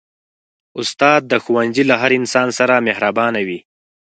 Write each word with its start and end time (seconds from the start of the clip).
استاد 0.79 1.21
د 1.31 1.33
ښوونځي 1.43 1.83
له 1.89 1.95
هر 2.01 2.11
انسان 2.19 2.47
سره 2.59 2.83
مهربانه 2.87 3.39
وي. 3.47 3.59